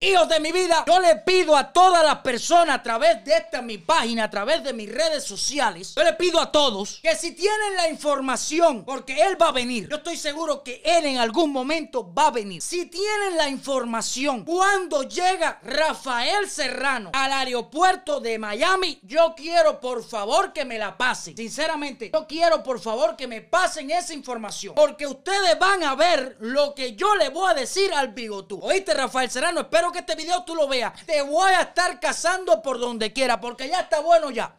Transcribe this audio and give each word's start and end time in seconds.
Hijos 0.00 0.28
de 0.28 0.38
mi 0.38 0.52
vida, 0.52 0.84
yo 0.86 1.00
le 1.00 1.16
pido 1.16 1.56
a 1.56 1.72
todas 1.72 2.04
las 2.04 2.18
personas 2.18 2.76
a 2.76 2.82
través 2.84 3.24
de 3.24 3.36
esta 3.36 3.60
mi 3.60 3.78
página, 3.78 4.22
a 4.22 4.30
través 4.30 4.62
de 4.62 4.72
mis 4.72 4.88
redes 4.88 5.24
sociales, 5.24 5.92
yo 5.96 6.04
le 6.04 6.12
pido 6.12 6.40
a 6.40 6.52
todos 6.52 7.00
que 7.02 7.16
si 7.16 7.32
tienen 7.32 7.74
la 7.76 7.88
información, 7.88 8.84
porque 8.84 9.20
él 9.20 9.36
va 9.42 9.48
a 9.48 9.52
venir, 9.52 9.88
yo 9.88 9.96
estoy 9.96 10.16
seguro 10.16 10.62
que 10.62 10.80
él 10.84 11.04
en 11.04 11.18
algún 11.18 11.50
momento 11.50 12.14
va 12.14 12.28
a 12.28 12.30
venir. 12.30 12.62
Si 12.62 12.86
tienen 12.86 13.36
la 13.36 13.48
información, 13.48 14.44
cuando 14.44 15.02
llega 15.02 15.58
Rafael 15.64 16.48
Serrano 16.48 17.10
al 17.12 17.32
aeropuerto 17.32 18.20
de 18.20 18.38
Miami, 18.38 19.00
yo 19.02 19.34
quiero 19.36 19.80
por 19.80 20.04
favor 20.04 20.52
que 20.52 20.64
me 20.64 20.78
la 20.78 20.96
pasen. 20.96 21.36
Sinceramente, 21.36 22.12
yo 22.14 22.24
quiero 22.28 22.62
por 22.62 22.78
favor 22.78 23.16
que 23.16 23.26
me 23.26 23.40
pasen 23.40 23.90
esa 23.90 24.14
información, 24.14 24.76
porque 24.76 25.08
ustedes 25.08 25.58
van 25.58 25.82
a 25.82 25.96
ver 25.96 26.36
lo 26.38 26.72
que 26.72 26.94
yo 26.94 27.16
le 27.16 27.30
voy 27.30 27.50
a 27.50 27.54
decir 27.54 27.92
al 27.92 28.12
bigotú. 28.12 28.60
¿Oíste, 28.62 28.94
Rafael 28.94 29.28
Serrano? 29.28 29.62
Espero 29.62 29.87
que 29.92 30.00
este 30.00 30.14
video 30.14 30.44
tú 30.44 30.54
lo 30.54 30.68
veas. 30.68 30.92
Te 31.06 31.22
voy 31.22 31.52
a 31.52 31.62
estar 31.62 32.00
cazando 32.00 32.62
por 32.62 32.78
donde 32.78 33.12
quiera, 33.12 33.40
porque 33.40 33.68
ya 33.68 33.80
está 33.80 34.00
bueno 34.00 34.30
ya. 34.30 34.56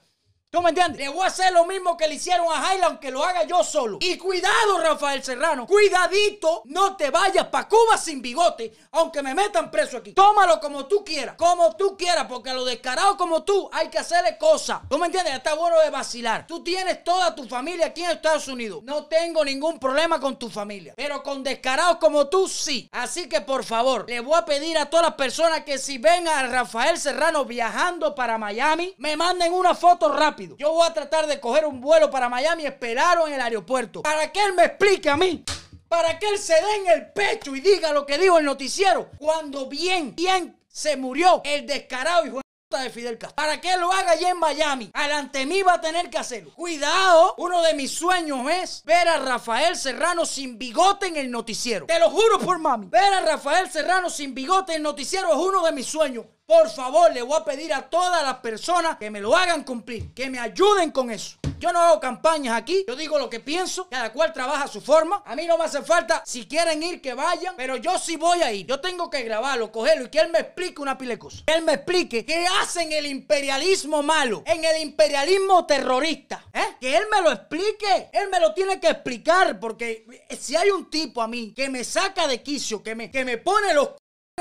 ¿Tú 0.52 0.63
me 0.63 0.70
entiendes? 0.70 0.99
Le 0.99 1.09
voy 1.09 1.23
a 1.23 1.27
hacer 1.27 1.53
lo 1.53 1.63
mismo 1.66 1.95
que 1.95 2.08
le 2.08 2.16
hicieron 2.16 2.48
a 2.52 2.73
Highland, 2.73 2.84
aunque 2.85 3.12
lo 3.12 3.23
haga 3.23 3.44
yo 3.44 3.63
solo. 3.63 3.99
Y 4.02 4.17
cuidado, 4.17 4.80
Rafael 4.81 5.23
Serrano. 5.23 5.67
Cuidadito, 5.67 6.63
no 6.66 6.98
te 6.98 7.12
vayas 7.12 7.45
para 7.49 7.67
Cuba 7.67 7.99
sin 7.99 8.20
bigote, 8.20 8.73
aunque 8.93 9.21
me 9.21 9.35
metan 9.35 9.70
preso 9.70 9.98
aquí. 9.98 10.13
Tómalo 10.13 10.59
como 10.59 10.88
tú 10.88 11.05
quieras, 11.05 11.35
como 11.35 11.76
tú 11.76 11.95
quieras, 11.95 12.26
porque 12.27 12.49
a 12.49 12.55
los 12.55 12.66
descarados 12.66 13.16
como 13.16 13.43
tú 13.43 13.70
hay 13.71 13.90
que 13.90 13.99
hacerle 13.99 14.40
cosas. 14.40 14.80
¿Tú 14.90 14.98
me 14.98 15.05
entiendes? 15.05 15.35
Está 15.35 15.54
bueno 15.54 15.80
de 15.81 15.91
vacilar. 15.91 16.48
Tú 16.48 16.63
tienes 16.63 17.04
toda 17.04 17.35
tu 17.35 17.48
familia 17.48 17.85
aquí 17.85 18.04
en 18.04 18.09
Estados 18.09 18.48
Unidos. 18.48 18.81
No 18.81 19.05
tengo 19.05 19.45
ningún 19.45 19.77
problema 19.77 20.20
con 20.20 20.40
tu 20.40 20.49
familia. 20.49 20.95
Pero 20.98 21.21
con 21.21 21.43
descarados 21.43 21.98
como 21.98 22.27
tú, 22.27 22.48
sí. 22.48 22.90
Así 22.91 23.29
que 23.29 23.41
por 23.41 23.63
favor, 23.63 24.09
le 24.09 24.20
voy 24.20 24.35
a 24.35 24.45
pedir 24.45 24.79
a 24.79 24.90
todas 24.90 25.05
las 25.05 25.16
personas 25.16 25.63
que 25.63 25.77
si 25.77 25.99
ven 25.99 26.27
a 26.27 26.48
Rafael 26.48 26.98
Serrano 26.98 27.45
viajando 27.45 28.16
para 28.16 28.40
Miami, 28.40 28.95
me 28.98 29.16
manden 29.16 29.54
una 29.54 29.76
foto 29.76 30.12
rápida 30.12 30.38
yo 30.57 30.73
voy 30.73 30.87
a 30.87 30.93
tratar 30.93 31.27
de 31.27 31.40
coger 31.40 31.65
un 31.65 31.82
vuelo 31.82 32.09
para 32.09 32.29
Miami 32.29 32.63
y 32.63 32.68
esperarlo 32.68 33.27
en 33.27 33.34
el 33.34 33.41
aeropuerto. 33.41 34.01
Para 34.04 34.32
que 34.32 34.43
él 34.43 34.54
me 34.54 34.65
explique 34.65 35.09
a 35.09 35.18
mí. 35.18 35.43
Para 35.87 36.20
que 36.20 36.29
él 36.29 36.37
se 36.37 36.54
dé 36.54 36.76
en 36.76 36.87
el 36.87 37.12
pecho 37.12 37.55
y 37.55 37.62
diga 37.62 37.91
lo 37.91 38.05
que 38.05 38.18
dijo 38.18 38.37
el 38.37 38.45
noticiero. 38.45 39.10
Cuando 39.17 39.67
bien, 39.67 40.15
bien 40.15 40.60
se 40.67 40.98
murió 40.98 41.41
el 41.43 41.65
descarado 41.65 42.26
hijo 42.26 42.41
de 42.77 42.90
Fidel 42.91 43.17
Castro. 43.17 43.35
Para 43.35 43.60
que 43.60 43.76
lo 43.77 43.91
haga 43.91 44.12
allá 44.12 44.29
en 44.29 44.37
Miami. 44.37 44.91
Alante 44.93 45.48
mí 45.48 45.63
va 45.63 45.73
a 45.73 45.82
tener 45.82 46.10
que 46.12 46.20
hacerlo. 46.20 46.54
Cuidado, 46.54 47.34
uno 47.40 47.63
de 47.63 47.73
mis 47.73 47.91
sueños 47.91 48.48
es 48.51 48.84
ver 48.85 49.07
a 49.07 49.17
Rafael 49.17 49.76
Serrano 49.76 50.23
sin 50.26 50.60
bigote 50.60 51.07
en 51.07 51.17
el 51.17 51.32
noticiero. 51.32 51.87
Te 51.87 51.99
lo 51.99 52.12
juro 52.12 52.37
por 52.37 52.60
mami. 52.60 52.87
Ver 52.87 53.12
a 53.12 53.21
Rafael 53.21 53.71
Serrano 53.71 54.12
sin 54.12 54.35
bigote 54.35 54.73
en 54.73 54.77
el 54.77 54.84
noticiero 54.84 55.29
es 55.29 55.37
uno 55.37 55.65
de 55.65 55.71
mis 55.71 55.87
sueños. 55.87 56.26
Por 56.49 56.67
favor, 56.67 57.13
le 57.13 57.21
voy 57.21 57.37
a 57.39 57.45
pedir 57.45 57.71
a 57.71 57.87
todas 57.87 58.23
las 58.23 58.37
personas 58.37 58.97
que 58.97 59.11
me 59.11 59.21
lo 59.21 59.37
hagan 59.37 59.63
cumplir, 59.63 60.15
que 60.15 60.31
me 60.31 60.39
ayuden 60.39 60.89
con 60.89 61.11
eso. 61.11 61.37
Yo 61.59 61.71
no 61.71 61.79
hago 61.79 61.99
campañas 61.99 62.57
aquí, 62.57 62.85
yo 62.87 62.95
digo 62.95 63.19
lo 63.19 63.29
que 63.29 63.39
pienso, 63.39 63.87
cada 63.87 64.11
cual 64.11 64.33
trabaja 64.33 64.63
a 64.63 64.67
su 64.67 64.81
forma. 64.81 65.22
A 65.27 65.35
mí 65.35 65.45
no 65.45 65.59
me 65.59 65.66
hace 65.66 65.83
falta, 65.83 66.23
si 66.25 66.47
quieren 66.47 66.81
ir, 66.81 67.01
que 67.01 67.13
vayan, 67.13 67.53
pero 67.55 67.77
yo 67.77 68.00
sí 68.00 68.16
voy 68.16 68.41
a 68.41 68.51
ir. 68.51 68.66
Yo 68.66 68.79
tengo 68.79 69.11
que 69.11 69.22
grabarlo, 69.22 69.72
cogerlo 69.72 70.05
y 70.05 70.09
que 70.09 70.22
él 70.22 70.31
me 70.31 70.39
explique 70.39 70.81
una 70.81 70.97
pile. 70.97 71.19
Que 71.19 71.53
él 71.53 71.61
me 71.61 71.73
explique 71.73 72.25
qué 72.25 72.47
hacen 72.59 72.91
el 72.94 73.05
imperialismo 73.05 74.01
malo, 74.01 74.41
en 74.47 74.66
el 74.66 74.81
imperialismo 74.81 75.67
terrorista. 75.67 76.44
¿eh? 76.51 76.77
Que 76.81 76.97
él 76.97 77.03
me 77.11 77.22
lo 77.22 77.31
explique, 77.31 78.09
él 78.11 78.27
me 78.31 78.39
lo 78.39 78.55
tiene 78.55 78.79
que 78.79 78.88
explicar, 78.88 79.59
porque 79.59 80.03
si 80.39 80.55
hay 80.55 80.72
un 80.72 80.89
tipo 80.89 81.22
a 81.22 81.27
mí 81.27 81.53
que 81.53 81.69
me 81.69 81.83
saca 81.83 82.25
de 82.25 82.41
quicio, 82.41 82.81
que 82.81 82.95
me, 82.95 83.11
que 83.11 83.23
me 83.23 83.38
pone 83.38 83.72
los 83.75 83.89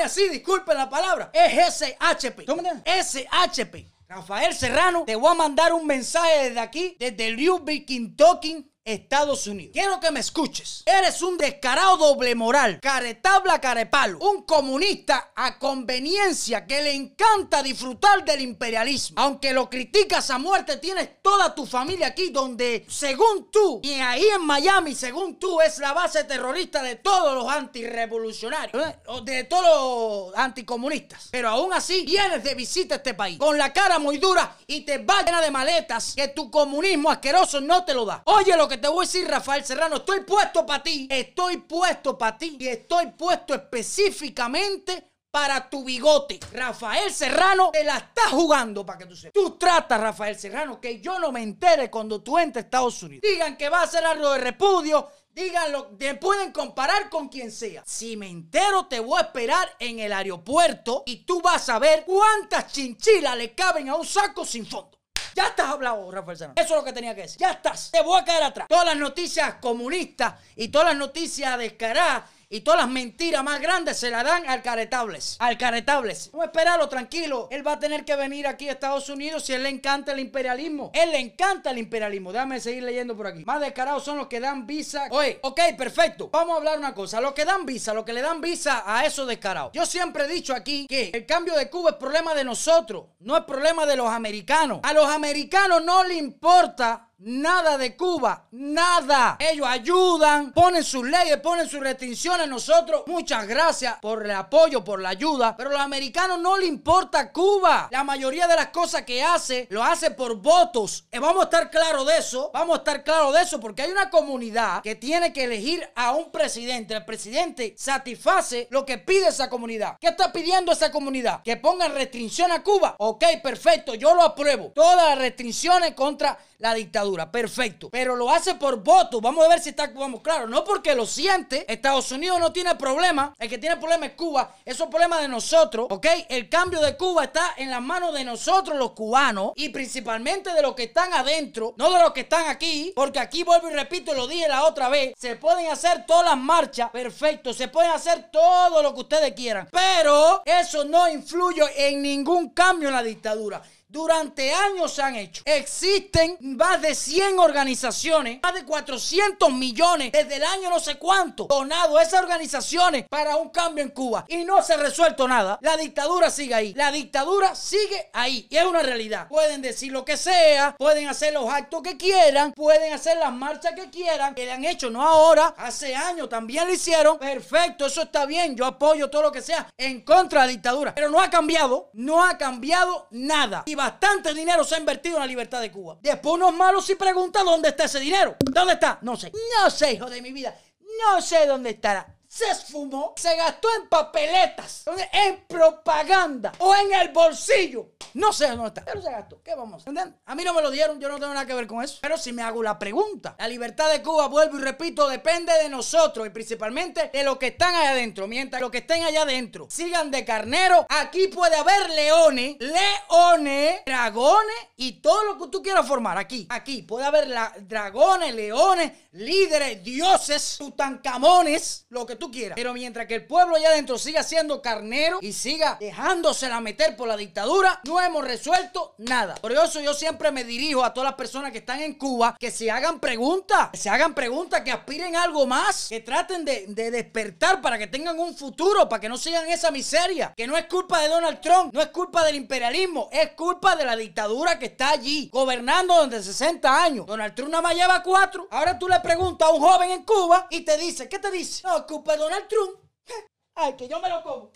así, 0.03 0.29
disculpen 0.29 0.77
la 0.77 0.89
palabra, 0.89 1.31
es 1.33 1.81
SHP. 1.81 2.45
¿Tú 2.45 2.57
me 2.57 2.71
SHP. 2.85 3.87
Rafael 4.09 4.55
Serrano, 4.55 5.05
te 5.05 5.17
voy 5.17 5.31
a 5.31 5.35
mandar 5.35 5.75
un 5.75 5.87
mensaje 5.87 6.45
desde 6.45 6.61
aquí, 6.61 6.97
desde 6.99 7.31
Louisville, 7.33 7.85
Kentucky, 7.85 8.67
Estados 8.89 9.47
Unidos. 9.47 9.73
Quiero 9.75 10.01
que 10.01 10.11
me 10.11 10.21
escuches. 10.21 10.83
Eres 10.87 11.21
un 11.23 11.37
descarado 11.37 11.97
doble 11.99 12.35
moral, 12.35 12.81
caretabla 12.81 13.61
carepalo, 13.61 14.19
un 14.19 14.43
comunista 14.45 15.33
a 15.37 15.59
conveniencia 15.59 16.67
que 16.67 16.83
le 16.83 16.95
encanta 16.95 17.63
disfrutar 17.63 18.25
del 18.25 18.41
imperialismo. 18.41 19.21
Aunque 19.21 19.53
lo 19.53 19.69
criticas 19.69 20.31
a 20.31 20.39
muerte, 20.39 20.79
tienes 20.79 21.23
toda 21.23 21.55
tu 21.55 21.67
familia 21.67 22.09
aquí 22.09 22.31
donde, 22.31 22.87
según 22.89 23.51
tú, 23.51 23.81
y 23.83 23.93
ahí 23.95 24.25
en 24.35 24.47
Miami, 24.47 24.95
según 24.95 25.39
tú, 25.39 25.61
es 25.61 25.79
la 25.79 25.93
base 25.93 26.25
terrorista 26.25 26.83
de 26.83 26.97
todos 26.97 27.35
los 27.35 27.53
antirrevolucionarios, 27.53 28.89
¿eh? 28.89 28.97
de 29.23 29.45
todos 29.45 30.31
los 30.31 30.37
anticomunistas. 30.37 31.29
Pero 31.31 31.51
aún 31.51 31.73
así, 31.73 32.05
vienes 32.07 32.43
de 32.43 32.55
visita 32.55 32.95
a 32.95 32.99
este 32.99 33.15
país 33.15 33.39
con 33.39 33.59
la 33.59 33.73
cara 33.73 33.99
muy 33.99 34.19
dura 34.19 34.57
y 34.67 34.81
te 34.81 34.99
va 34.99 35.23
llena 35.23 35.41
de 35.41 35.51
maletas 35.51 36.15
que 36.15 36.29
tu 36.29 36.51
comunismo 36.51 37.11
asqueroso 37.11 37.61
no 37.61 37.85
te 37.85 37.95
lo 37.95 38.05
da. 38.05 38.23
Oye 38.25 38.57
lo 38.57 38.69
que 38.69 38.78
te 38.79 38.89
voy 38.89 39.05
a 39.05 39.07
decir, 39.07 39.29
Rafael 39.29 39.65
Serrano, 39.65 39.97
estoy 39.97 40.21
puesto 40.21 40.65
para 40.65 40.83
ti, 40.83 41.09
estoy 41.11 41.59
puesto 41.59 42.17
para 42.17 42.37
ti 42.39 42.57
y 42.59 42.69
estoy 42.69 43.09
puesto 43.13 43.55
específicamente 43.55 45.05
para 45.31 45.69
tu 45.69 45.85
bigote. 45.85 46.41
Rafael 46.53 47.13
Serrano 47.13 47.71
te 47.73 47.85
la 47.85 47.99
está 47.99 48.31
jugando 48.31 48.85
para 48.85 48.99
que 48.99 49.07
tú 49.07 49.15
sepas. 49.15 49.33
Tú 49.35 49.59
tratas, 49.59 50.01
Rafael 50.01 50.39
Serrano, 50.39 50.81
que 50.81 51.01
yo 51.01 51.19
no 51.19 51.31
me 51.33 51.43
entere 51.43 51.91
cuando 51.91 52.23
tú 52.23 52.39
entres 52.39 52.65
a 52.65 52.67
Estados 52.67 53.03
Unidos. 53.03 53.23
Digan 53.23 53.57
que 53.57 53.69
va 53.69 53.83
a 53.83 53.87
ser 53.87 54.05
algo 54.05 54.33
de 54.33 54.39
repudio. 54.39 55.09
Díganlo, 55.31 55.97
te 55.97 56.15
pueden 56.17 56.51
comparar 56.51 57.09
con 57.09 57.29
quien 57.29 57.53
sea. 57.53 57.85
Si 57.87 58.17
me 58.17 58.29
entero, 58.29 58.87
te 58.87 58.99
voy 58.99 59.19
a 59.19 59.27
esperar 59.27 59.69
en 59.79 60.01
el 60.01 60.13
aeropuerto 60.13 61.05
y 61.07 61.25
tú 61.25 61.41
vas 61.41 61.69
a 61.69 61.79
ver 61.79 62.05
cuántas 62.05 62.73
chinchilas 62.73 63.37
le 63.37 63.55
caben 63.55 63.89
a 63.89 63.95
un 63.95 64.07
saco 64.07 64.45
sin 64.45 64.67
fondo. 64.67 64.98
Ya 65.39 65.47
estás 65.47 65.69
hablado, 65.69 66.11
Rafael 66.11 66.37
Serrano. 66.37 66.55
Eso 66.57 66.75
es 66.75 66.81
lo 66.81 66.85
que 66.85 66.93
tenía 66.93 67.15
que 67.15 67.23
decir. 67.23 67.39
Ya 67.39 67.53
estás. 67.53 67.93
Te 67.93 68.03
voy 68.03 68.21
a 68.21 68.25
caer 68.25 68.43
atrás. 68.43 68.67
Todas 68.69 68.85
las 68.85 68.97
noticias 68.97 69.55
comunistas 69.61 70.35
y 70.57 70.67
todas 70.67 70.89
las 70.89 70.97
noticias 70.97 71.57
descaradas 71.57 72.25
y 72.51 72.61
todas 72.63 72.81
las 72.81 72.89
mentiras 72.89 73.45
más 73.45 73.61
grandes 73.61 73.99
se 73.99 74.11
las 74.11 74.25
dan 74.25 74.49
al 74.49 74.63
caretables. 74.63 75.37
Al 75.39 75.59
caretables. 75.59 76.31
No 76.33 76.43
esperarlo, 76.43 76.89
tranquilo. 76.89 77.49
Él 77.51 77.67
va 77.67 77.73
a 77.73 77.79
tener 77.79 78.05
que 78.07 78.17
venir 78.17 78.47
aquí 78.47 78.69
a 78.69 78.73
Estados 78.73 79.09
Unidos 79.11 79.45
si 79.45 79.53
él 79.53 79.65
le 79.65 79.69
encanta 79.69 80.13
el 80.13 80.19
imperialismo. 80.19 80.91
Él 80.95 81.11
le 81.13 81.19
encanta 81.19 81.71
el 81.71 81.79
imperialismo. 81.79 82.33
Déjame 82.33 82.61
seguir 82.61 82.85
leyendo 82.85 83.15
por 83.15 83.27
aquí. 83.27 83.45
Más 83.45 83.61
descarados 83.61 84.03
son 84.03 84.17
los 84.17 84.29
que 84.29 84.41
dan 84.41 84.67
visa. 84.67 85.09
Oye, 85.11 85.39
ok, 85.43 85.61
perfecto. 85.77 86.31
Vamos 86.33 86.55
a 86.55 86.57
hablar 86.59 86.79
una 86.79 86.95
cosa. 86.95 87.21
Los 87.21 87.35
que 87.35 87.45
dan 87.45 87.67
visa, 87.67 87.93
los 87.93 88.05
que 88.05 88.15
le 88.15 88.23
dan 88.23 88.41
visa 88.41 88.83
a 88.87 89.05
esos 89.05 89.29
descarados. 89.29 89.73
Yo 89.75 89.85
siempre 89.85 90.25
he 90.25 90.29
dicho 90.29 90.55
aquí 90.55 90.87
que 90.87 91.11
el 91.13 91.27
cambio 91.27 91.55
de 91.55 91.69
Cuba 91.69 91.91
es 91.91 91.97
problema 91.97 92.35
de 92.35 92.45
nosotros. 92.45 93.09
No 93.21 93.37
es 93.37 93.45
problema 93.45 93.85
de 93.85 93.97
los 93.97 94.09
americanos. 94.09 94.81
A 94.85 94.95
los 94.95 95.07
americanos 95.07 95.85
no 95.85 96.03
le 96.05 96.15
importa 96.15 97.08
Nada 97.21 97.77
de 97.77 97.97
Cuba, 97.97 98.47
nada. 98.53 99.37
Ellos 99.41 99.67
ayudan, 99.67 100.53
ponen 100.53 100.85
sus 100.85 101.05
leyes, 101.05 101.39
ponen 101.39 101.69
sus 101.69 101.81
restricciones. 101.81 102.47
Nosotros, 102.47 103.03
muchas 103.09 103.45
gracias 103.49 103.97
por 104.01 104.25
el 104.25 104.31
apoyo, 104.31 104.85
por 104.85 105.01
la 105.03 105.09
ayuda. 105.09 105.57
Pero 105.57 105.71
a 105.71 105.73
los 105.73 105.83
americanos 105.83 106.39
no 106.39 106.57
le 106.57 106.67
importa 106.67 107.33
Cuba. 107.33 107.89
La 107.91 108.05
mayoría 108.05 108.47
de 108.47 108.55
las 108.55 108.69
cosas 108.69 109.03
que 109.03 109.21
hace, 109.21 109.67
lo 109.71 109.83
hace 109.83 110.13
por 110.13 110.37
votos. 110.37 111.07
Y 111.13 111.19
vamos 111.19 111.41
a 111.41 111.45
estar 111.47 111.73
claros 111.73 112.07
de 112.07 112.19
eso. 112.19 112.53
Vamos 112.55 112.77
a 112.77 112.79
estar 112.79 113.03
claros 113.03 113.35
de 113.35 113.43
eso 113.43 113.59
porque 113.59 113.83
hay 113.83 113.91
una 113.91 114.11
comunidad 114.11 114.81
que 114.81 114.95
tiene 114.95 115.33
que 115.33 115.43
elegir 115.43 115.91
a 115.97 116.13
un 116.13 116.31
presidente. 116.31 116.95
El 116.95 117.05
presidente 117.05 117.75
satisface 117.77 118.69
lo 118.71 118.87
que 118.87 118.99
pide 118.99 119.27
esa 119.27 119.51
comunidad. 119.51 119.97
¿Qué 120.01 120.07
está 120.07 120.33
pidiendo 120.33 120.71
esa 120.71 120.93
comunidad? 120.93 121.43
Que 121.43 121.57
pongan 121.57 121.97
restricción 121.97 122.53
a 122.53 122.63
Cuba. 122.63 122.95
Ok, 122.99 123.25
perfecto, 123.43 123.97
yo 123.97 124.15
lo 124.15 124.23
apruebo. 124.23 124.71
Todas 124.73 125.09
las 125.09 125.19
restricciones 125.19 125.95
contra 125.95 126.39
la 126.59 126.75
dictadura. 126.75 127.08
Perfecto. 127.31 127.89
Pero 127.91 128.17
lo 128.17 128.31
hace 128.31 128.55
por 128.55 128.83
voto. 128.83 129.21
Vamos 129.21 129.45
a 129.45 129.49
ver 129.49 129.61
si 129.61 129.71
está, 129.71 129.91
vamos, 129.95 130.21
claro, 130.21 130.47
no 130.47 130.65
porque 130.65 130.95
lo 130.95 131.07
siente. 131.07 131.65
Estados 131.73 132.13
Unidos 132.13 132.39
no 132.39 132.53
tiene 132.53 132.75
problema. 132.75 133.35
El 133.39 133.49
que 133.49 133.59
tiene 133.59 133.77
problema 133.77 134.07
es 134.07 134.13
Cuba. 134.13 134.55
Eso 134.65 134.85
es 134.85 134.91
problema 134.91 135.21
de 135.21 135.29
nosotros, 135.29 135.87
¿ok? 135.91 136.07
El 136.29 136.49
cambio 136.49 136.81
de 136.81 136.97
Cuba 136.97 137.25
está 137.25 137.55
en 137.57 137.71
las 137.71 137.83
manos 137.83 138.15
de 138.15 138.25
nosotros 138.25 138.79
los 138.79 138.93
cubanos 138.93 139.53
y 139.57 139.69
principalmente 139.69 140.53
de 140.53 140.63
los 140.63 140.75
que 140.75 140.85
están 140.85 141.13
adentro, 141.13 141.75
no 141.77 141.93
de 141.93 142.03
los 142.03 142.13
que 142.13 142.21
están 142.21 142.49
aquí, 142.49 142.93
porque 142.95 143.19
aquí 143.19 143.43
vuelvo 143.43 143.71
y 143.71 143.75
repito, 143.75 144.15
lo 144.15 144.27
dije 144.27 144.49
la 144.49 144.65
otra 144.65 144.89
vez, 144.89 145.15
se 145.19 145.37
pueden 145.37 145.71
hacer 145.71 146.07
todas 146.07 146.25
las 146.25 146.37
marchas, 146.37 146.91
perfecto, 146.91 147.53
se 147.53 147.69
pueden 147.69 147.91
hacer 147.91 148.31
todo 148.31 148.83
lo 148.83 148.95
que 148.95 149.01
ustedes 149.01 149.33
quieran, 149.33 149.69
pero 149.71 150.43
eso 150.45 150.85
no 150.85 151.09
influye 151.09 151.63
en 151.77 152.03
ningún 152.03 152.51
cambio 152.51 152.89
en 152.89 152.95
la 152.95 153.03
dictadura. 153.03 153.63
Durante 153.91 154.53
años 154.53 154.93
se 154.93 155.01
han 155.01 155.17
hecho. 155.17 155.43
Existen 155.47 156.37
más 156.41 156.83
de 156.83 156.95
100 156.95 157.39
organizaciones, 157.39 158.39
más 158.43 158.53
de 158.53 158.67
400 158.67 159.51
millones 159.51 160.13
desde 160.13 160.37
el 160.37 160.45
año 160.45 160.69
no 160.69 160.79
sé 160.79 160.97
cuánto, 160.97 161.47
donado 161.47 161.97
a 161.97 162.03
esas 162.03 162.23
organizaciones 162.23 163.07
para 163.09 163.37
un 163.37 163.49
cambio 163.49 163.83
en 163.83 163.89
Cuba. 163.89 164.27
Y 164.29 164.45
no 164.45 164.63
se 164.63 164.75
ha 164.75 164.77
resuelto 164.77 165.27
nada. 165.27 165.59
La 165.63 165.79
dictadura 165.79 166.31
sigue 166.31 166.55
ahí. 166.55 166.75
La 166.75 166.93
dictadura 166.93 167.55
sigue 167.55 168.11
ahí. 168.13 168.47
Y 168.51 168.59
es 168.59 168.65
una 168.67 168.83
realidad. 168.83 169.27
Pueden 169.27 169.63
decir 169.63 169.91
lo 169.91 170.05
que 170.05 170.19
sea, 170.19 170.77
pueden 170.77 171.09
hacer 171.09 171.33
los 171.33 171.49
actos 171.51 171.81
que 171.83 171.97
quieran, 171.97 172.53
pueden 172.53 172.93
hacer 172.93 173.17
las 173.17 173.33
marchas 173.33 173.73
que 173.75 173.89
quieran, 173.89 174.35
que 174.35 174.45
le 174.45 174.53
han 174.53 174.67
hecho, 174.67 174.91
no 174.91 175.03
ahora, 175.03 175.55
hace 175.57 175.97
años 175.97 176.29
también 176.29 176.67
lo 176.67 176.75
hicieron. 176.75 177.19
Perfecto, 177.19 177.87
eso 177.87 178.03
está 178.03 178.27
bien. 178.27 178.55
Yo 178.55 178.67
apoyo 178.67 179.09
todo 179.09 179.23
lo 179.23 179.33
que 179.33 179.41
sea 179.41 179.67
en 179.79 180.03
contra 180.03 180.43
de 180.43 180.49
la 180.49 180.53
dictadura. 180.53 180.95
Pero 180.95 181.09
no 181.09 181.23
ha 181.23 181.31
cambiado, 181.31 181.89
no 181.95 182.23
ha 182.23 182.37
cambiado 182.37 183.09
nada. 183.13 183.65
Bastante 183.79 184.35
dinero 184.35 184.65
se 184.65 184.75
ha 184.75 184.79
invertido 184.79 185.17
en 185.17 185.21
la 185.21 185.27
libertad 185.27 185.61
de 185.61 185.71
Cuba. 185.71 185.97
Después 186.03 186.35
unos 186.35 186.53
malos 186.53 186.85
si 186.85 186.97
preguntan 186.97 187.47
dónde 187.47 187.71
está 187.71 187.85
ese 187.85 188.01
dinero. 188.01 188.37
¿Dónde 188.41 188.75
está? 188.75 188.99
No 189.03 189.17
sé. 189.17 189.33
No 189.33 189.71
sé, 189.71 189.93
hijo 189.93 190.11
de 190.11 190.21
mi 190.21 190.33
vida. 190.33 190.55
No 191.01 191.23
sé 191.23 191.47
dónde 191.47 191.71
estará 191.71 192.18
se 192.29 192.45
esfumó, 192.51 193.15
se 193.17 193.35
gastó 193.35 193.69
en 193.81 193.89
papeletas, 193.89 194.85
en 195.13 195.45
propaganda 195.49 196.53
o 196.59 196.75
en 196.77 196.93
el 196.93 197.09
bolsillo. 197.09 197.93
No 198.15 198.33
sé 198.33 198.49
dónde 198.49 198.69
está, 198.69 198.85
pero 198.85 199.01
se 199.01 199.11
gastó. 199.11 199.43
¿Qué 199.43 199.55
vamos 199.55 199.87
a 199.87 199.91
hacer? 199.91 200.15
A 200.27 200.35
mí 200.35 200.45
no 200.45 200.53
me 200.53 200.61
lo 200.61 200.71
dieron, 200.71 201.01
yo 201.01 201.09
no 201.09 201.19
tengo 201.19 201.33
nada 201.33 201.47
que 201.47 201.55
ver 201.55 201.67
con 201.67 201.83
eso. 201.83 201.99
Pero 202.03 202.19
si 202.19 202.33
me 202.33 202.43
hago 202.43 202.63
la 202.63 202.79
pregunta, 202.79 203.35
la 203.39 203.49
libertad 203.49 203.91
de 203.91 204.03
Cuba, 204.03 204.29
vuelvo 204.29 204.59
y 204.59 204.61
repito, 204.61 205.09
depende 205.09 205.53
de 205.55 205.69
nosotros 205.69 206.27
y 206.27 206.31
principalmente 206.31 207.11
de 207.13 207.25
los 207.25 207.39
que 207.39 207.49
están 207.49 207.75
allá 207.75 207.91
adentro. 207.91 208.27
Mientras 208.29 208.61
los 208.61 208.71
que 208.71 208.79
estén 208.79 209.05
allá 209.05 209.23
adentro 209.23 209.67
sigan 209.71 210.11
de 210.11 210.25
carnero, 210.25 210.87
aquí 210.91 211.29
puede 211.29 211.57
haber 211.57 211.91
leones, 211.91 212.57
leones, 212.59 213.83
dragones 213.87 214.57
y 214.77 215.01
todo 215.01 215.25
lo 215.25 215.39
que 215.39 215.49
tú 215.51 215.63
quieras 215.63 215.87
formar. 215.87 216.19
Aquí, 216.19 216.47
aquí 216.51 216.83
puede 216.83 217.07
haber 217.07 217.29
dragones, 217.61 218.35
leones, 218.35 218.93
líderes, 219.13 219.83
dioses, 219.83 220.57
tutancamones, 220.59 221.87
lo 221.89 222.05
que 222.05 222.18
tú 222.19 222.31
quieras. 222.31 222.57
Pero 222.57 222.73
mientras 222.75 223.07
que 223.07 223.15
el 223.15 223.27
pueblo 223.27 223.57
allá 223.57 223.69
adentro 223.69 223.99
siga 223.99 224.23
siendo 224.23 224.61
carnero 224.63 225.19
y 225.21 225.33
siga 225.33 225.77
dejándosela 225.81 226.61
meter 226.61 226.97
por 226.97 227.09
la 227.09 227.17
dictadura, 227.17 227.81
no 227.85 228.01
hemos 228.01 228.25
resuelto 228.25 228.95
nada. 228.99 229.37
Por 229.37 229.53
eso 229.53 229.81
yo 229.81 229.95
siempre 229.95 230.31
me 230.31 230.45
dirijo 230.45 230.85
a 230.85 230.93
todas 230.93 231.11
las 231.11 231.17
personas 231.17 231.53
que 231.53 231.59
están 231.59 231.81
en 231.81 231.95
Cuba 231.95 232.37
que 232.39 232.51
se 232.51 232.71
hagan 232.71 233.01
preguntas, 233.01 233.71
que 233.73 233.79
se 233.79 233.89
hagan 233.89 234.15
preguntas, 234.15 234.63
que 234.63 234.73
aspiren 234.73 235.17
a 235.17 235.23
algo 235.23 235.47
más, 235.47 235.89
que 235.89 236.01
traten 236.01 236.45
de, 236.45 236.67
de 236.69 236.91
despertar 236.91 237.61
para 237.61 237.79
que 237.79 237.87
tengan 237.87 238.19
un 238.19 238.37
futuro, 238.37 238.89
para 238.89 239.01
que 239.01 239.09
no 239.09 239.17
sigan 239.17 239.49
esa 239.49 239.71
miseria. 239.71 240.33
Que 240.37 240.47
no 240.47 240.57
es 240.57 240.67
culpa 240.67 241.01
de 241.01 241.09
Donald 241.09 241.41
Trump, 241.41 241.73
no 241.73 241.81
es 241.81 241.89
culpa 241.89 242.25
del 242.25 242.37
imperialismo, 242.37 243.09
es 243.13 243.31
culpa 243.33 243.77
de 243.77 243.85
la 243.85 243.97
dictadura 243.97 244.59
que 244.59 244.67
está 244.67 244.91
allí, 244.91 245.29
gobernando 245.33 245.95
durante 245.95 246.23
60 246.23 246.83
años. 246.83 247.07
Donald 247.07 247.35
Trump 247.35 247.51
nada 247.51 247.63
más 247.63 247.75
lleva 247.75 248.03
cuatro. 248.03 248.49
Ahora 248.51 248.79
tú 248.79 248.89
le 248.89 248.99
preguntas 249.01 249.49
a 249.49 249.53
un 249.53 249.61
joven 249.61 249.91
en 249.91 250.05
Cuba 250.05 250.47
y 250.51 250.61
te 250.61 250.77
dice, 250.77 251.09
¿qué 251.09 251.19
te 251.19 251.31
dice? 251.31 251.67
No, 251.67 251.87
culpa 251.87 252.08
de 252.13 252.19
Donald 252.19 252.49
Trump. 252.49 252.79
Ay, 253.55 253.75
que 253.75 253.89
yo 253.89 254.01
me 254.01 254.09
lo 254.09 254.23
como. 254.23 254.51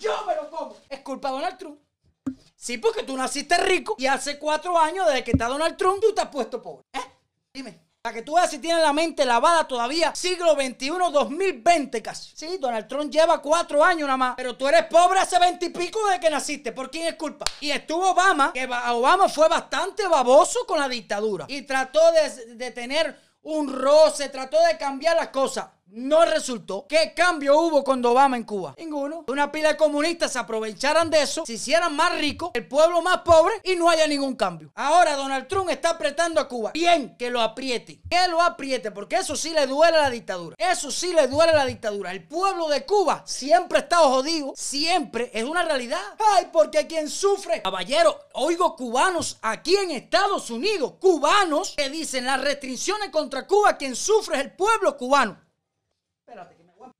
Yo 0.00 0.24
me 0.26 0.34
lo 0.34 0.50
como. 0.50 0.76
Es 0.88 1.00
culpa 1.00 1.28
de 1.28 1.34
Donald 1.34 1.58
Trump. 1.58 1.80
Sí, 2.54 2.78
porque 2.78 3.02
tú 3.02 3.16
naciste 3.16 3.56
rico 3.58 3.94
y 3.98 4.06
hace 4.06 4.38
cuatro 4.38 4.78
años 4.78 5.06
desde 5.06 5.22
que 5.22 5.32
está 5.32 5.46
Donald 5.46 5.76
Trump 5.76 6.00
tú 6.00 6.14
te 6.14 6.22
has 6.22 6.28
puesto 6.28 6.60
pobre. 6.62 6.84
¿Eh? 6.92 7.00
Dime. 7.52 7.86
Para 8.02 8.14
que 8.14 8.22
tú 8.22 8.34
veas 8.34 8.48
si 8.48 8.60
tienes 8.60 8.82
la 8.82 8.92
mente 8.92 9.24
lavada 9.24 9.66
todavía, 9.66 10.14
siglo 10.14 10.54
XXI, 10.54 10.90
2020 11.12 12.02
casi. 12.02 12.36
Sí, 12.36 12.56
Donald 12.58 12.86
Trump 12.86 13.10
lleva 13.10 13.42
cuatro 13.42 13.82
años 13.82 14.06
nada 14.06 14.16
más, 14.16 14.34
pero 14.36 14.56
tú 14.56 14.68
eres 14.68 14.84
pobre 14.84 15.18
hace 15.18 15.40
veintipico 15.40 16.06
desde 16.06 16.20
que 16.20 16.30
naciste. 16.30 16.70
¿Por 16.70 16.88
quién 16.88 17.08
es 17.08 17.14
culpa? 17.16 17.44
Y 17.60 17.72
estuvo 17.72 18.12
Obama, 18.12 18.52
que 18.52 18.64
Obama 18.64 19.28
fue 19.28 19.48
bastante 19.48 20.06
baboso 20.06 20.64
con 20.68 20.78
la 20.78 20.88
dictadura 20.88 21.46
y 21.48 21.62
trató 21.62 22.00
de, 22.12 22.54
de 22.54 22.70
tener 22.70 23.20
un 23.42 23.72
roce, 23.72 24.28
trató 24.28 24.62
de 24.62 24.78
cambiar 24.78 25.16
las 25.16 25.30
cosas 25.30 25.66
no 25.88 26.24
resultó. 26.24 26.86
¿Qué 26.88 27.12
cambio 27.14 27.58
hubo 27.60 27.84
cuando 27.84 28.12
Obama 28.12 28.36
en 28.36 28.44
Cuba? 28.44 28.74
Ninguno. 28.78 29.24
Una 29.28 29.50
pila 29.50 29.70
de 29.70 29.76
comunistas 29.76 30.32
se 30.32 30.38
aprovecharan 30.38 31.10
de 31.10 31.22
eso, 31.22 31.46
se 31.46 31.54
hicieran 31.54 31.94
más 31.94 32.18
ricos, 32.18 32.50
el 32.54 32.66
pueblo 32.66 33.02
más 33.02 33.18
pobre 33.18 33.54
y 33.64 33.76
no 33.76 33.88
haya 33.88 34.06
ningún 34.06 34.36
cambio. 34.36 34.70
Ahora 34.74 35.16
Donald 35.16 35.48
Trump 35.48 35.70
está 35.70 35.90
apretando 35.90 36.40
a 36.40 36.48
Cuba. 36.48 36.72
Bien, 36.72 37.16
que 37.16 37.30
lo 37.30 37.40
apriete. 37.40 38.00
Que 38.10 38.28
lo 38.28 38.42
apriete, 38.42 38.90
porque 38.90 39.16
eso 39.16 39.36
sí 39.36 39.50
le 39.50 39.66
duele 39.66 39.96
a 39.96 40.02
la 40.02 40.10
dictadura. 40.10 40.56
Eso 40.58 40.90
sí 40.90 41.12
le 41.12 41.28
duele 41.28 41.52
a 41.52 41.56
la 41.56 41.66
dictadura. 41.66 42.10
El 42.10 42.26
pueblo 42.26 42.68
de 42.68 42.84
Cuba 42.84 43.22
siempre 43.26 43.78
ha 43.78 43.82
estado 43.82 44.08
jodido. 44.10 44.52
Siempre. 44.56 45.30
Es 45.32 45.44
una 45.44 45.62
realidad. 45.62 46.00
Ay, 46.34 46.48
porque 46.52 46.86
quien 46.86 47.08
sufre. 47.08 47.62
Caballero, 47.62 48.18
oigo 48.34 48.76
cubanos 48.76 49.38
aquí 49.42 49.76
en 49.76 49.92
Estados 49.92 50.50
Unidos. 50.50 50.94
Cubanos 51.00 51.74
que 51.76 51.88
dicen 51.90 52.26
las 52.26 52.40
restricciones 52.40 53.10
contra 53.10 53.46
Cuba. 53.46 53.76
Quien 53.76 53.96
sufre 53.96 54.36
es 54.36 54.42
el 54.42 54.52
pueblo 54.52 54.96
cubano. 54.96 55.45
Espérate, 56.26 56.56
que 56.56 56.64
me 56.64 56.72
aguanto. 56.72 56.96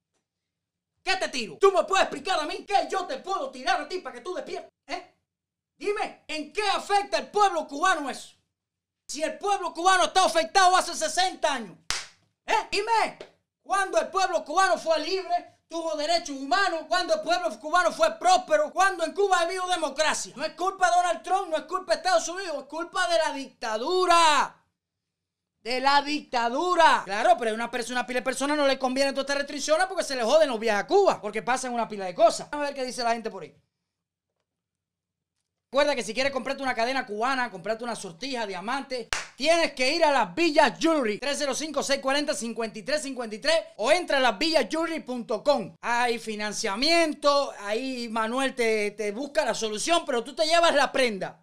¿Qué 1.03 1.17
te 1.17 1.27
tiro? 1.27 1.57
¿Tú 1.59 1.69
me 1.73 1.83
puedes 1.83 2.03
explicar 2.03 2.39
a 2.39 2.45
mí 2.45 2.65
qué 2.65 2.87
yo 2.89 3.05
te 3.05 3.17
puedo 3.17 3.51
tirar 3.51 3.81
a 3.81 3.89
ti 3.89 3.99
para 3.99 4.15
que 4.15 4.21
tú 4.21 4.33
despiertes? 4.33 4.71
¿Eh? 4.87 5.15
Dime, 5.77 6.23
¿en 6.29 6.53
qué 6.53 6.63
afecta 6.69 7.17
el 7.17 7.29
pueblo 7.29 7.67
cubano 7.67 8.09
eso? 8.09 8.37
Si 9.05 9.21
el 9.21 9.37
pueblo 9.37 9.73
cubano 9.73 10.05
está 10.05 10.23
afectado 10.23 10.77
hace 10.77 10.95
60 10.95 11.53
años. 11.53 11.77
¿Eh? 12.45 12.67
Dime, 12.71 13.19
¿cuándo 13.61 13.99
el 13.99 14.07
pueblo 14.07 14.45
cubano 14.45 14.77
fue 14.77 14.97
libre? 14.99 15.57
tuvo 15.67 15.97
derechos 15.97 16.37
humanos, 16.37 16.83
cuando 16.87 17.15
el 17.15 17.19
pueblo 17.19 17.59
cubano 17.59 17.91
fue 17.91 18.17
próspero, 18.17 18.71
cuando 18.71 19.03
en 19.03 19.11
Cuba 19.11 19.39
ha 19.39 19.41
habido 19.41 19.67
democracia. 19.67 20.31
No 20.37 20.45
es 20.45 20.53
culpa 20.53 20.89
de 20.89 20.95
Donald 20.95 21.23
Trump, 21.23 21.49
no 21.49 21.57
es 21.57 21.63
culpa 21.63 21.91
de 21.91 21.97
Estados 21.97 22.29
Unidos, 22.29 22.55
es 22.59 22.69
culpa 22.69 23.05
de 23.09 23.17
la 23.17 23.33
dictadura 23.33 24.56
de 25.67 25.81
la 25.81 26.01
dictadura. 26.01 27.01
Claro, 27.03 27.35
pero 27.37 27.51
a 27.51 27.53
una 27.53 27.69
persona, 27.69 28.07
pila 28.07 28.21
de 28.21 28.23
personas 28.23 28.55
no 28.55 28.65
le 28.65 28.79
conviene 28.79 29.11
todas 29.11 29.25
estas 29.25 29.39
restricciones 29.39 29.85
porque 29.87 30.03
se 30.03 30.15
le 30.15 30.23
joden 30.23 30.47
los 30.47 30.59
viajes 30.59 30.85
a 30.85 30.87
Cuba, 30.87 31.19
porque 31.21 31.41
pasan 31.41 31.73
una 31.73 31.89
pila 31.89 32.05
de 32.05 32.15
cosas. 32.15 32.49
Vamos 32.49 32.65
a 32.65 32.69
ver 32.69 32.75
qué 32.75 32.85
dice 32.85 33.03
la 33.03 33.11
gente 33.11 33.29
por 33.29 33.43
ahí. 33.43 33.53
Recuerda 35.69 35.93
que 35.93 36.03
si 36.03 36.13
quieres 36.13 36.31
comprarte 36.31 36.63
una 36.63 36.73
cadena 36.73 37.05
cubana, 37.05 37.51
comprarte 37.51 37.83
una 37.83 37.97
sortija, 37.97 38.47
diamante, 38.47 39.09
tienes 39.35 39.73
que 39.73 39.93
ir 39.93 40.05
a 40.05 40.13
las 40.13 40.33
Villas 40.33 40.79
Jewelry 40.79 41.19
305-640-5353 41.19 43.51
o 43.75 43.91
entra 43.91 44.19
a 44.19 44.21
lasvillasjewelry.com. 44.21 45.75
Hay 45.81 46.19
financiamiento, 46.19 47.51
ahí 47.59 48.07
Manuel 48.09 48.55
te, 48.55 48.91
te 48.91 49.11
busca 49.11 49.43
la 49.43 49.53
solución, 49.53 50.03
pero 50.05 50.23
tú 50.23 50.33
te 50.33 50.45
llevas 50.45 50.73
la 50.73 50.93
prenda. 50.93 51.37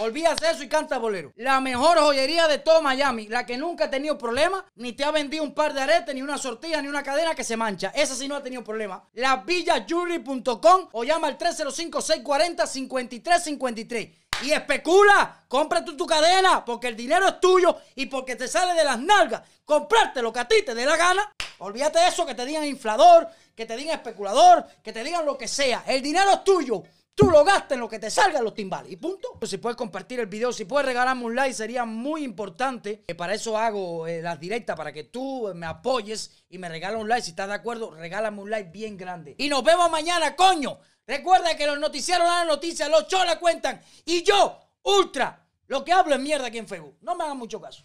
Olvídate 0.00 0.50
eso 0.50 0.62
y 0.62 0.68
canta 0.68 0.96
bolero. 0.96 1.34
La 1.36 1.60
mejor 1.60 1.98
joyería 1.98 2.48
de 2.48 2.56
todo 2.58 2.80
Miami. 2.80 3.28
La 3.28 3.44
que 3.44 3.58
nunca 3.58 3.84
ha 3.84 3.90
tenido 3.90 4.16
problemas, 4.16 4.64
ni 4.76 4.94
te 4.94 5.04
ha 5.04 5.10
vendido 5.10 5.44
un 5.44 5.52
par 5.52 5.74
de 5.74 5.82
aretes, 5.82 6.14
ni 6.14 6.22
una 6.22 6.38
sortilla, 6.38 6.80
ni 6.80 6.88
una 6.88 7.02
cadena 7.02 7.34
que 7.34 7.44
se 7.44 7.54
mancha. 7.56 7.92
Esa 7.94 8.14
sí 8.14 8.26
no 8.26 8.36
ha 8.36 8.42
tenido 8.42 8.64
problema. 8.64 9.04
Lavillayjewelry.com 9.12 10.88
o 10.92 11.04
llama 11.04 11.28
al 11.28 11.36
305-640-5353. 11.36 14.14
Y 14.42 14.52
especula, 14.52 15.44
cómprate 15.48 15.92
tu 15.92 16.06
cadena, 16.06 16.64
porque 16.64 16.88
el 16.88 16.96
dinero 16.96 17.28
es 17.28 17.38
tuyo 17.38 17.76
y 17.94 18.06
porque 18.06 18.36
te 18.36 18.48
sale 18.48 18.72
de 18.72 18.84
las 18.84 18.98
nalgas. 18.98 19.42
Comprarte 19.66 20.22
lo 20.22 20.32
que 20.32 20.40
a 20.40 20.48
ti 20.48 20.62
te 20.64 20.74
dé 20.74 20.86
la 20.86 20.96
gana. 20.96 21.30
Olvídate 21.58 21.98
de 21.98 22.08
eso, 22.08 22.24
que 22.24 22.34
te 22.34 22.46
digan 22.46 22.64
inflador, 22.64 23.28
que 23.54 23.66
te 23.66 23.76
digan 23.76 23.96
especulador, 23.96 24.64
que 24.82 24.94
te 24.94 25.04
digan 25.04 25.26
lo 25.26 25.36
que 25.36 25.46
sea. 25.46 25.84
El 25.86 26.00
dinero 26.00 26.30
es 26.30 26.42
tuyo. 26.42 26.84
Tú 27.20 27.28
lo 27.28 27.44
gastas 27.44 27.72
en 27.72 27.80
lo 27.80 27.88
que 27.88 27.98
te 27.98 28.10
salga 28.10 28.40
los 28.40 28.54
timbales. 28.54 28.90
Y 28.90 28.96
punto. 28.96 29.38
Si 29.42 29.58
puedes 29.58 29.76
compartir 29.76 30.20
el 30.20 30.26
video, 30.26 30.54
si 30.54 30.64
puedes 30.64 30.86
regalarme 30.86 31.24
un 31.24 31.36
like, 31.36 31.52
sería 31.52 31.84
muy 31.84 32.24
importante. 32.24 33.04
Que 33.06 33.14
para 33.14 33.34
eso 33.34 33.58
hago 33.58 34.06
eh, 34.06 34.22
las 34.22 34.40
directas, 34.40 34.74
para 34.74 34.90
que 34.90 35.04
tú 35.04 35.52
me 35.54 35.66
apoyes 35.66 36.44
y 36.48 36.56
me 36.56 36.70
regales 36.70 36.98
un 36.98 37.10
like. 37.10 37.22
Si 37.22 37.32
estás 37.32 37.48
de 37.48 37.54
acuerdo, 37.54 37.90
regálame 37.90 38.40
un 38.40 38.48
like 38.48 38.70
bien 38.70 38.96
grande. 38.96 39.34
Y 39.36 39.50
nos 39.50 39.62
vemos 39.62 39.90
mañana, 39.90 40.34
coño. 40.34 40.80
Recuerda 41.06 41.54
que 41.58 41.66
los 41.66 41.78
noticiarios 41.78 42.26
dan 42.26 42.48
noticias, 42.48 42.88
los 42.88 43.06
cholas 43.06 43.36
cuentan. 43.36 43.82
Y 44.06 44.22
yo, 44.22 44.58
ultra, 44.84 45.46
lo 45.66 45.84
que 45.84 45.92
hablo 45.92 46.14
es 46.14 46.20
mierda 46.22 46.46
aquí 46.46 46.56
en 46.56 46.68
Facebook. 46.68 46.96
No 47.02 47.16
me 47.16 47.24
hagan 47.24 47.36
mucho 47.36 47.60
caso. 47.60 47.84